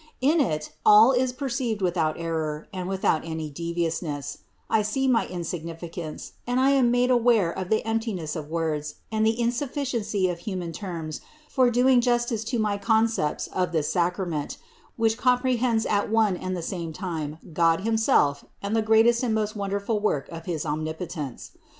[0.19, 5.27] In it all is per ceived without error and without any deviousness; I see my
[5.27, 10.27] insignificance and I am made aware of the empti ness of words and the insufficiency
[10.27, 14.57] of human terms for doing justice to my concepts of this sacrament,
[14.97, 19.55] which comprehends at one and the same time God himself and the greatest and most
[19.55, 21.51] wonderful work of his Omnipo tence.